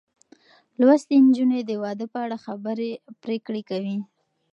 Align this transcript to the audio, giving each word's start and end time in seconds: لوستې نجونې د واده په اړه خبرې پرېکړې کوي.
لوستې 0.79 1.15
نجونې 1.25 1.59
د 1.65 1.71
واده 1.83 2.05
په 2.13 2.17
اړه 2.25 2.37
خبرې 2.45 2.91
پرېکړې 3.23 3.61
کوي. 3.69 3.97